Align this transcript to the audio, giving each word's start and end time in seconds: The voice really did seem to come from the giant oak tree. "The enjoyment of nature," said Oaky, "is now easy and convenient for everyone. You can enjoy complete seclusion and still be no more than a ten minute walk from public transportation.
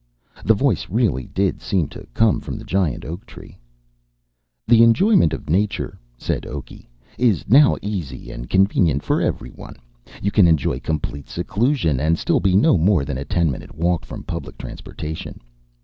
The 0.43 0.55
voice 0.55 0.89
really 0.89 1.27
did 1.27 1.61
seem 1.61 1.87
to 1.89 2.07
come 2.15 2.39
from 2.41 2.57
the 2.57 2.63
giant 2.65 3.05
oak 3.05 3.23
tree. 3.27 3.59
"The 4.67 4.81
enjoyment 4.81 5.31
of 5.31 5.47
nature," 5.47 5.99
said 6.17 6.41
Oaky, 6.47 6.87
"is 7.19 7.47
now 7.47 7.77
easy 7.83 8.31
and 8.31 8.49
convenient 8.49 9.03
for 9.03 9.21
everyone. 9.21 9.75
You 10.19 10.31
can 10.31 10.47
enjoy 10.47 10.79
complete 10.79 11.29
seclusion 11.29 11.99
and 11.99 12.17
still 12.17 12.39
be 12.39 12.55
no 12.55 12.79
more 12.79 13.05
than 13.05 13.19
a 13.19 13.25
ten 13.25 13.51
minute 13.51 13.75
walk 13.75 14.03
from 14.03 14.23
public 14.23 14.57
transportation. 14.57 15.39